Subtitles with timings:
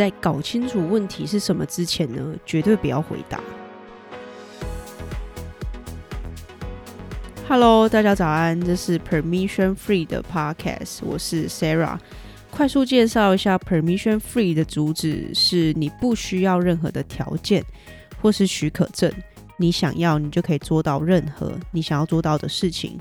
[0.00, 3.38] 在搞清楚问题是什么之前呢，绝对不要回答。
[7.46, 11.98] Hello，大家早安，这是 Permission Free 的 Podcast，我是 Sarah。
[12.50, 17.62] 快速介绍一下 Permission Free 的主旨是：你不需要任何的条件
[18.22, 19.12] 或是许可证，
[19.58, 22.98] 你想要，你就可以做到任何你想要做到的事情。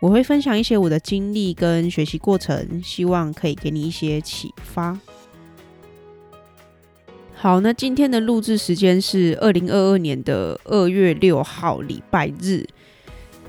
[0.00, 4.96] 我会分享一些我的经历跟学习过程，希望可以给你一些启发。
[7.38, 12.66] 好，那今天的录制时间是二零二二年的二月六号，礼拜日。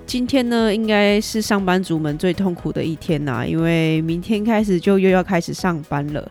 [0.06, 6.30] 今天呢，应该是上班族们最痛苦的一天呐，因为明天开始就又要开始上班了。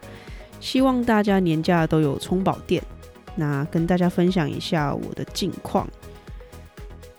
[0.60, 2.82] 希望大家年假都有充饱电。
[3.37, 5.88] 那跟大家分享一下我的近况。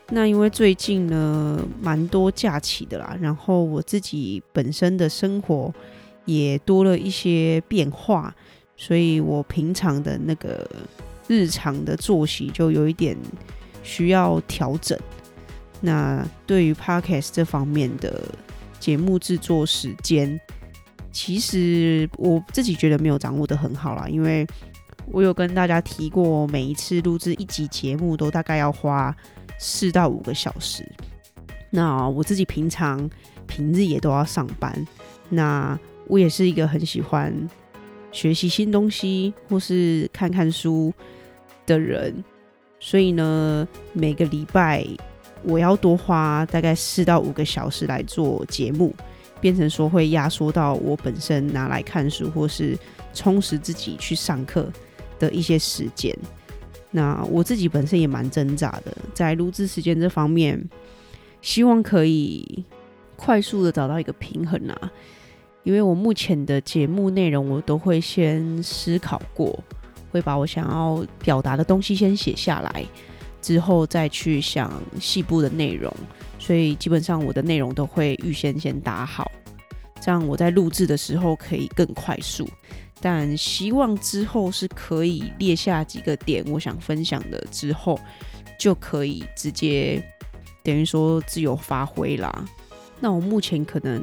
[0.10, 5.74] 那因为最近呢，蛮多假期的啦，然后我自己本身的生活
[6.26, 8.34] 也多了一些变化，
[8.78, 10.66] 所以我平常的那个
[11.28, 13.18] 日常的作息就有一点
[13.84, 14.98] 需要调整。
[15.82, 18.24] 那对于 Podcast 这方面的
[18.80, 20.40] 节目制作时间，
[21.12, 24.48] 其实我自己觉得没有掌握得很好啦，因为
[25.12, 29.14] 我有跟大家提过，每一次录制一集节目都大概要花。
[29.60, 30.88] 四到五个小时，
[31.72, 33.10] 那我自己平常
[33.48, 34.88] 平日也都要上班。
[35.30, 35.76] 那
[36.06, 37.34] 我也是一个很喜欢
[38.18, 40.92] 学习新东西或是看看书
[41.68, 42.24] 的人，
[42.80, 44.84] 所以呢，每个礼拜
[45.44, 48.92] 我要多花大概四到五个小时来做节目，
[49.40, 52.76] 变成说会压缩到我本身拿来看书或是
[53.14, 54.68] 充实自己去上课
[55.20, 56.18] 的一些时间。
[56.90, 60.60] 那我自己本身也蛮挣扎的，在录制时间这方面，
[61.40, 62.66] 希望可以
[63.16, 64.92] 快速的找到一个平衡啊。
[65.68, 69.62] 因为我目前的节目内容，我都会先思考过，
[70.10, 72.86] 会把我想要表达的东西先写下来，
[73.42, 75.94] 之后再去想细部的内容。
[76.40, 79.30] 所以基本上我的内容都会预先先打好，
[80.00, 82.48] 这样我在录制的时候可以更快速。
[83.02, 88.00] 但希望之后是可以列下几个点，我想分享的之后
[88.58, 90.02] 就可以直接
[90.64, 92.46] 等于说自由发挥啦。
[93.02, 94.02] 那我目前可能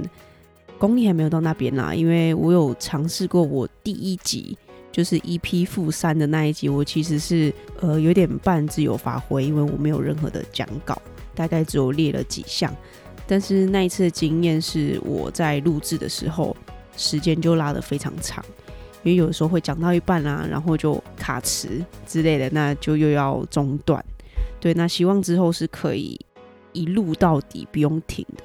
[0.78, 4.56] 功力还没有到那边啦，因为我有尝试过，我第一集
[4.92, 11.00] 就是 EP 负三的那一集，我其实是呃有点半自由发挥，因为我没有任何的讲稿，
[11.34, 12.74] 大概只有列了几项。
[13.26, 16.54] 但是那一次的经验是我在录制的时候，
[16.96, 18.44] 时间就拉得非常长。
[19.02, 24.02] 因为有时候会讲到一半啊，然后就卡词之类的，那就又要中断。
[24.60, 26.18] 对，那希望之后是可以
[26.72, 28.42] 一路到底，不用停的。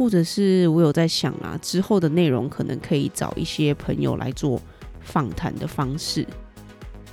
[0.00, 4.58] 或者是我有在想啊，之后的内容可能可以找一些朋友来做
[5.02, 6.26] 访谈的方式。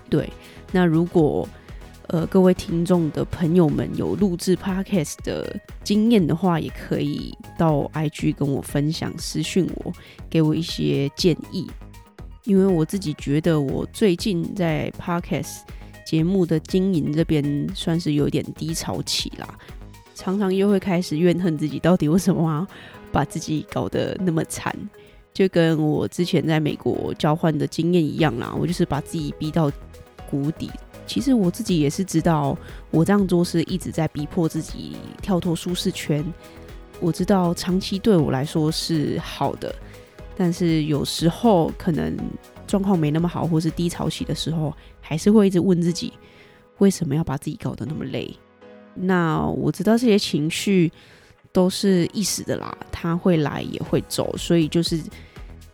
[0.10, 0.32] 对，
[0.72, 1.46] 那如果
[2.08, 5.54] 呃各位听众的朋友们有录制 Podcast 的
[5.84, 9.92] 经验的话，也可以到 IG 跟我分享，私讯我，
[10.30, 11.68] 给我一些建议。
[12.46, 15.58] 因为我自己觉得，我最近在 Podcast
[16.06, 19.60] 节目的经营这边算是有点低潮期啦，
[20.18, 22.68] 常常又会开始怨恨自己，到底为什么
[23.12, 24.76] 把自己搞得那么惨？
[25.32, 29.72] 就跟我之前在美国交换的经验一样啦，我就是把自己逼到
[30.28, 30.72] 谷底。
[31.06, 32.58] 其实我自己也是知道，
[32.90, 36.26] 我这样做是一直在逼迫自己跳脱舒适圈。
[37.00, 39.74] 我知道长期对我来说是好的。
[40.36, 42.18] 但是有时候可能
[42.66, 46.12] 状况没那么好，或是低潮期的时候，还是会一直问自己，
[46.80, 48.36] 为什么要把自己搞得那么累？
[49.00, 50.92] 那我知道这些情绪
[51.52, 55.00] 都是一时的啦，它会来也会走，所以就是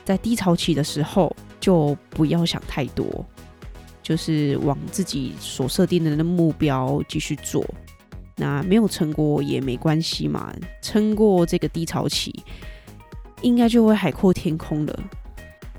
[0.03, 3.25] 在低潮期的时候，就不要想太多，
[4.01, 7.65] 就是往自己所设定的那目标继续做。
[8.35, 12.33] 那没有成果也没关系嘛，撑过这个低潮期。
[13.41, 14.99] 应该就会海阔天空了。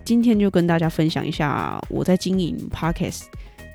[0.04, 3.22] 今天就跟大家分享一下我在经营 Podcast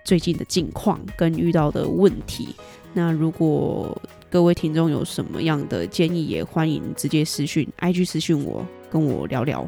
[0.06, 2.56] 最近的近况跟遇到的问题。
[2.94, 3.96] 那如果
[4.30, 9.68] 各位听众有什么样的建议，也欢迎直接私讯 IG 私讯我，跟我聊聊。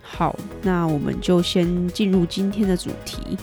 [0.00, 3.36] 好，那我们就先进入今天的主题。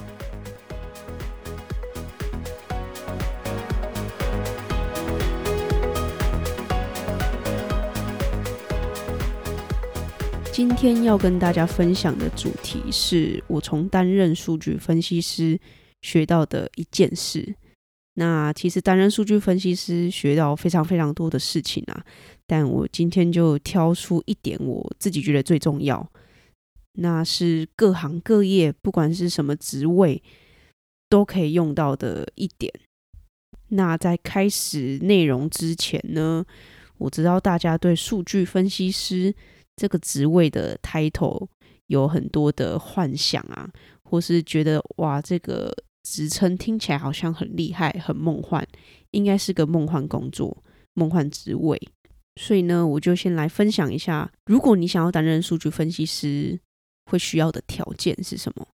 [10.51, 15.59] 今天要跟大家分享的主题是我从担任数据分析师
[16.01, 17.55] 学到的一件事。
[18.15, 22.05] 那其实担任数据分析师学到非常非常多的事情啊，
[22.45, 26.05] 但我今天就挑出一点我自己觉得最重要
[26.93, 30.21] 那是各行各业，不管是什么职位，
[31.07, 32.71] 都可以用到的一点。
[33.69, 36.45] 那在开始内容之前呢，
[36.97, 39.33] 我知道大家对数据分析师
[39.77, 41.47] 这个职位的 title
[41.87, 43.71] 有很多的幻想啊，
[44.03, 45.73] 或是觉得哇，这个
[46.03, 48.65] 职称听起来好像很厉害、很梦幻，
[49.11, 50.63] 应该是个梦幻工作、
[50.93, 51.79] 梦幻职位。
[52.39, 56.59] 所以呢，我就先来分享一下，如果你想要担任数据分析师，
[57.05, 58.67] 会需要的条件是什么？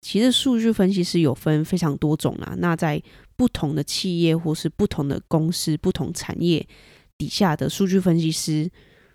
[0.00, 2.54] 其实数据分析师有分非常多种啦。
[2.58, 3.02] 那在
[3.34, 6.64] 不同的企业或是不同的公司、不同产业
[7.16, 8.70] 底下的数据分析师，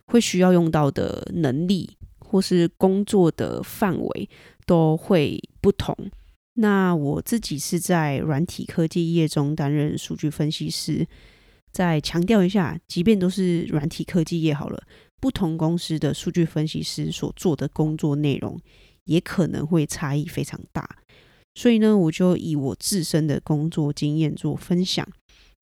[0.07, 4.29] 会需要用到的能力或是工作的范围
[4.65, 5.95] 都会不同。
[6.55, 11.07] 那我自己是在软体科技业中担任数据分析师。
[11.71, 14.83] 再强调一下，即便都是软体科技业好了，
[15.19, 18.59] 不同公司的数据分析师所做的工作内容
[19.05, 20.87] 也可能会差异非常大。
[21.55, 25.07] 所以呢，我就以我自身的工作经验做分享，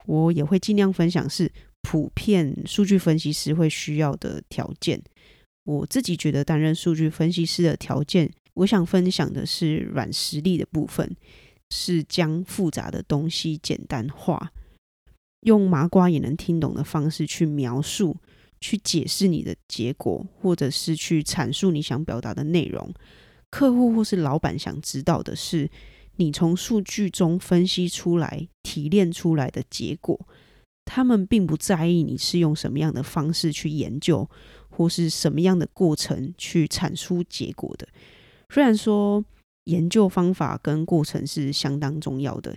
[0.06, 1.50] 我也会尽量分享是
[1.82, 5.02] 普遍数据分析师会需要的条件。
[5.64, 11.16] 我自己觉得担任数据分析师的条件，我想分享的是软实力的部分，
[11.70, 14.52] 是将复杂的东西简单化。
[15.42, 18.16] 用麻瓜也能听懂的方式去描述、
[18.60, 22.94] 去解释你的结果，或者是去阐述你想表达的内容。
[23.50, 25.70] 客户或是老板想知道的是，
[26.18, 30.28] 你从数据中分析出来、提炼出来的结果。
[30.86, 34.30] 他们并不在意你是用什么样的方式去研究，
[34.70, 37.88] 或是什么样的过程去产出结果的。
[38.52, 39.24] 虽然说
[39.64, 42.56] 研究方法跟过程是相当重要的，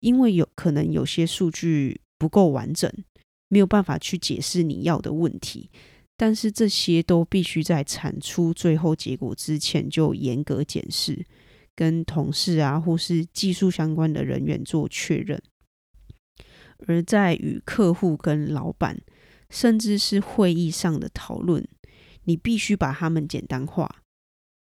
[0.00, 2.00] 因为有可能有些数据。
[2.20, 2.92] 不够完整，
[3.48, 5.70] 没有办法去解释你要的问题。
[6.16, 11.24] 但是这些都必须在产出最后结果之前就严格检视，
[11.76, 15.40] 跟同事啊或是技术相关的人员做确认。
[16.88, 19.00] 而在与客户、跟老板，
[19.48, 21.64] 甚至是会议上的讨论，
[22.24, 24.02] 你必须把他们简单化，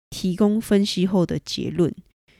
[0.09, 1.93] 提供分析后的结论，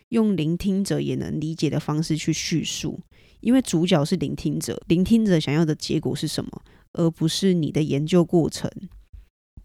[0.10, 3.00] 用聆听者也能理解的方式去叙述。
[3.42, 6.62] 因为主角是聆听者，聆听者想要的结果是什么，
[6.94, 8.70] 而不是你的研究过程。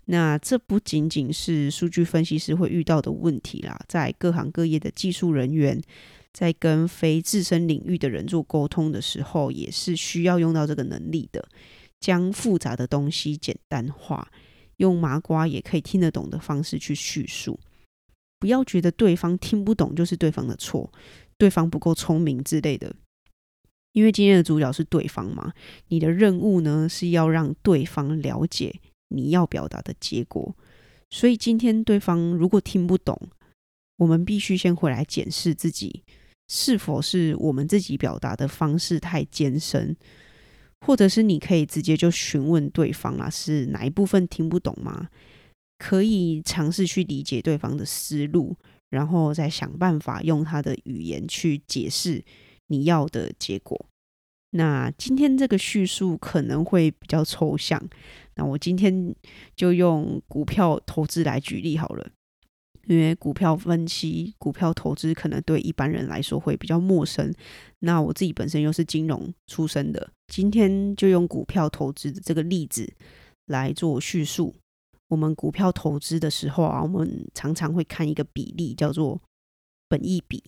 [0.06, 5.81] 那这不仅仅是数据分析师会遇到的问题啦，在各行各业的技术人员
[6.33, 11.49] 在跟非自身领域的人做沟通的时候，也是需要用到这个能力的，
[11.99, 14.31] 将复杂的东西简单化，
[14.77, 17.59] 用麻瓜也可以听得懂的方式去叙述。
[18.44, 20.93] 不要觉得对方听不懂就是对方的错，
[21.38, 22.94] 对方不够聪明之类的。
[23.93, 25.55] 因为今天的主角是对方嘛，
[25.88, 30.55] 你的任务呢是要让对方了解你要表达的结果。
[31.08, 33.19] 所以今天对方如果听不懂，
[33.96, 36.02] 我们必须先回来检视自己
[36.47, 39.97] 是否是我们自己表达的方式太艰深，
[40.82, 45.08] 或者是你可以直接就询问对方啊，是哪一部分听不懂吗？
[45.85, 48.57] 可以尝试去理解对方的思路，
[48.89, 52.25] 然后再想办法用他的语言去解释。
[52.69, 53.79] 你要的结果。
[54.53, 57.79] 那今天这个叙述可能会比较抽象，
[58.37, 59.15] 那我今天
[59.55, 62.09] 就用股票投资来举例好了，
[62.87, 67.31] 因为股票分析、股票投资可能对一般人来说会比较陌生。
[67.81, 72.91] 那我自己本身又是金融出身的，今天就用股票投资的这个例子
[73.45, 74.55] 来做叙述。
[75.08, 79.20] 我们股票投资的时候啊，我们常常会看一个比例，叫做
[79.88, 80.42] 本益比。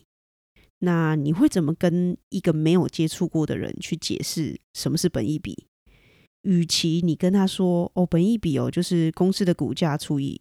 [0.80, 5.66] 那你会怎么跟一个没有接触过的人去解释什么是本益比？
[6.42, 10.40] 与其你跟他说哦，本益比哦，就是公司的股价除以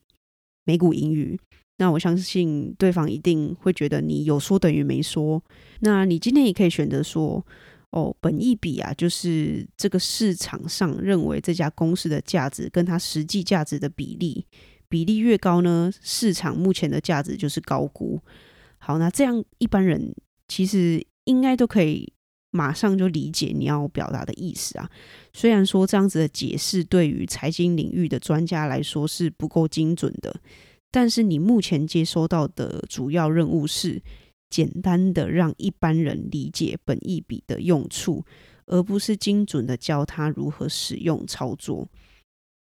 [0.65, 1.39] 每股盈余，
[1.77, 5.41] 那我相信对方一定会觉得你有说等于没说。
[5.79, 7.45] 那你今天也可以选择说
[7.91, 14.45] 哦，本益比啊，就是这个市场上认为这家公司的价值跟它实际价值的比例，
[14.87, 18.21] 比例越高呢，市场目前的价值就是高估。
[18.77, 20.13] 好，那这样一般人。
[20.47, 22.13] 其实应该都可以
[22.51, 24.87] 马上就理解你要表达的意思啊。
[25.33, 30.39] 虽然说这样子的解释对于财经领域的专家来说是不够精准的，
[30.91, 33.99] 但是你目前接收到的主要任务是
[34.49, 38.23] 简单的让一般人理解本一笔的用处，
[38.67, 41.87] 而不是精准的教他如何使用操作。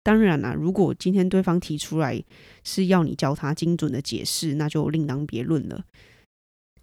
[0.02, 2.22] 当然啦，如果今天对方提出来
[2.64, 5.86] 是要你教他精准的解释，那就另当别论了。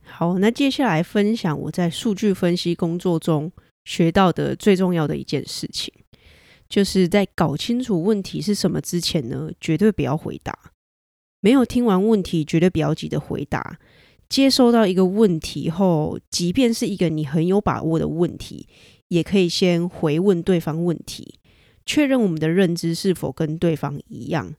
[0.02, 3.52] 好，那接下来分享我在数据分析工作中
[3.84, 5.92] 学到的最重要的一件事情，
[6.68, 10.72] 就是在搞清楚问题是什么之前呢，绝对不要回答。
[11.40, 13.78] 没有听完问题，绝对不要急着回答。
[14.30, 18.66] 接收到一个问题后，即便是一个你很有把握的问题，
[19.08, 21.34] 也可以先回问对方问题，
[21.84, 24.54] 确认我们的认知是否跟对方一样。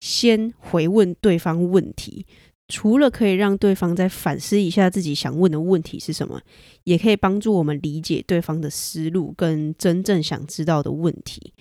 [0.00, 2.24] 先回问对方问题，
[2.68, 6.40] 除了可以让对方再反思一下自己想问的问题是什么，
[6.84, 11.52] 也可以帮助我们理解对方的思路跟真正想知道的问题。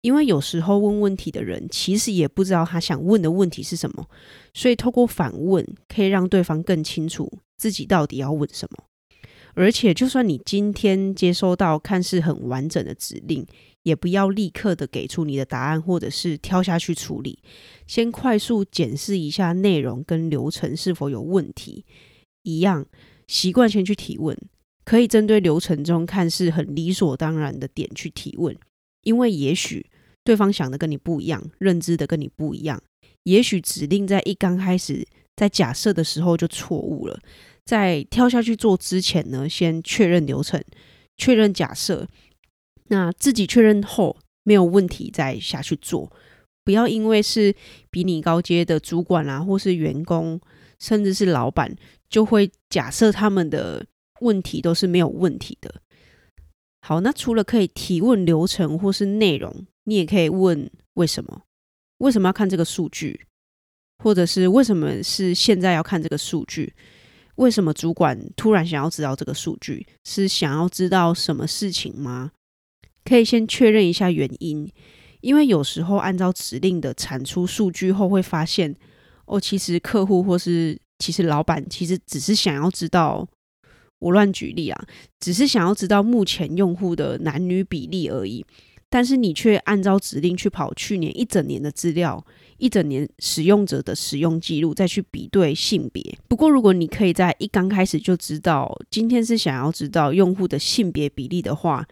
[0.00, 4.08] 因为有时候问问题的人其实也不知道他想问的问题是什么，
[4.54, 8.84] 所以透过反问可以让对方更清楚自己到底要问什么。
[9.54, 13.44] 而且，就算你今天接收到看似很完整的指令，
[13.82, 17.40] 也不要立刻的给出你的答案，或者是跳下去处理。
[17.84, 21.84] 先快速检视一下内容跟流程是否有问题。
[22.44, 22.86] 一样，
[23.26, 24.38] 习惯先去提问，
[24.84, 28.56] 可以针对流程中看似很理所当然的点去提问。
[29.08, 29.86] 因为也许
[30.22, 32.78] 对方想的跟你不一样，认知的跟你不一样。
[33.22, 37.18] 也许指令在一刚开始在假设的时候就错误了。
[37.64, 40.62] 在跳下去做之前呢，先确认流程，
[41.16, 42.06] 确认假设。
[42.88, 46.12] 那自己确认后没有问题，再下去做。
[46.64, 47.54] 不要因为是
[47.90, 50.38] 比你高阶的主管啊，或是员工，
[50.78, 51.74] 甚至是老板，
[52.10, 53.86] 就会假设他们的
[54.20, 55.74] 问题都是没有问题的。
[56.88, 59.54] 好，那除了可以提问流程或是内容，
[59.84, 61.42] 你也可以问为什么？
[61.98, 63.26] 为什么要看这个数据？
[64.02, 66.72] 或者是为什么是现在要看这个数据？
[67.34, 69.86] 为什么主管突然想要知道这个数据？
[70.06, 72.30] 是想要知道什么事情吗？
[73.04, 74.66] 可以先确认一下原因，
[75.20, 78.74] 因为有时候按照指令的产出数据后，会发现
[79.26, 83.28] 哦，其实客户或是其实老板其实只是想要知道。
[83.98, 84.84] 我乱举例啊，
[85.20, 88.44] 只是想要知道目前用户的男女比例而已。
[88.90, 92.24] 但是你却按照指令去跑去年一整年的资料，
[92.56, 96.02] 一整年使用者的使用记录，再去比对性别。
[96.26, 101.86] 不过，如果你可以在一刚开始就知道今天是想要知道用户的性别比例的话，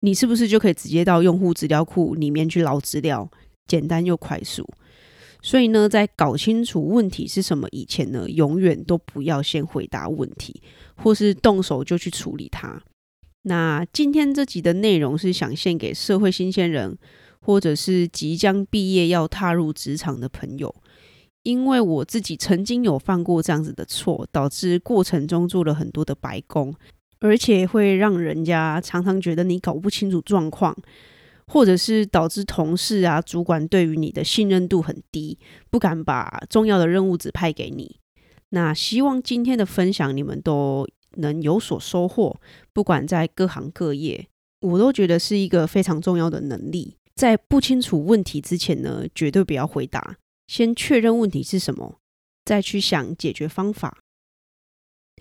[0.00, 3.30] 你是不是就可以直接到用户资料库里面去捞资料，
[3.68, 4.68] 简单又快速？
[5.42, 10.62] 所以呢，在搞清楚问题是什么以前呢，永远都不要先回答问题，
[10.96, 12.82] 或是动手就去处理它。
[13.42, 16.98] 那今天这集的内容是想献给社会新鲜人，
[17.40, 20.74] 或者是即将毕业要踏入职场的朋友，
[21.42, 26.74] 因为我自己曾经有犯过这样子的错，导致过程中做了很多的白工，
[27.20, 30.76] 而且会让人家常常觉得你搞不清楚状况。
[31.52, 35.36] 或者是导致同事啊、主管对于你的信任度很低，
[35.68, 37.98] 不敢把重要的任务指派给你。
[38.50, 42.40] 那希望今天的分享你们都能有所收获，
[42.72, 44.28] 不管在各行各业，
[44.60, 46.96] 我都觉得是一个非常重要的能力。
[47.16, 51.98] 在不清楚问题之前呢，绝对不要回答，先确认问题是什么，
[52.44, 53.98] 再去想解决方法。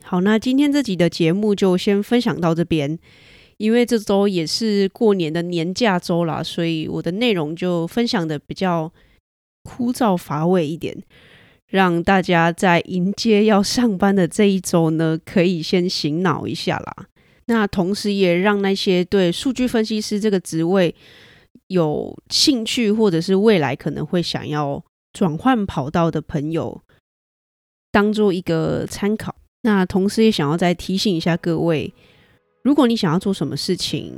[0.04, 3.00] 好，那今天这集的节目就先分享到这边。
[3.60, 8.89] 因为这周也是过年的年假周啦，所以我的内容就分享的比较
[9.63, 10.96] 枯燥乏味一点，
[11.68, 17.08] 让大家在迎接要上班的这一周呢，可以先醒脑一下啦。
[17.48, 20.96] 那同时也让那些对数据分析师这个职位
[21.68, 26.82] 有兴趣，或者是未来可能会想要转换跑道的朋友，
[27.92, 29.36] 当做一个参考。
[29.63, 31.94] 那同时也想要再提醒一下各位。
[32.62, 34.13] 如果你想要做什么事情，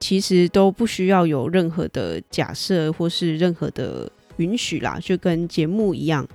[0.00, 6.26] 其实都不需要有任何的假设或是任何的允许啦，就跟节目一样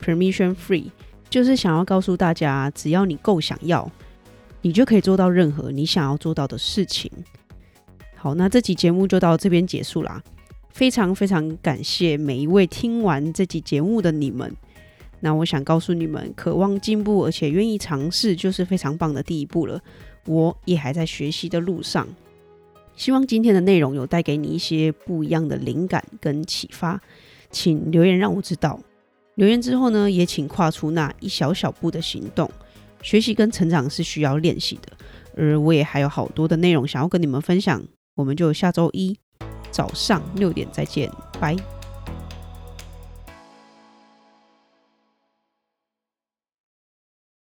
[0.00, 0.84] ，permission free，
[1.28, 3.90] 就是想要告诉大家，只要你够想要，
[4.62, 7.10] 你就可以做到任何你想要做到的事情。
[8.14, 10.22] 好，那这集节目就到这边结束啦，
[10.70, 14.54] 非常非常感谢每一位听完这集节目的你们。
[15.20, 19.80] 那我想告诉你们，渴望进步而且愿意尝试，就是非常棒的第一步了。
[20.26, 22.06] 我也还在学习的路上，
[22.96, 27.00] 希望今天的内容有带给你一些不一样的灵感跟启发，
[27.50, 28.78] 请留言让我知道。
[29.34, 32.50] 留言之后呢，也请跨出那一小小步的行动。
[33.02, 34.92] 学习跟成长是需要练习的，
[35.36, 37.82] 而我也还有好多的内容想要跟你们分享。
[38.14, 39.14] 我们就下周一
[39.70, 41.83] 早上六点再见，拜。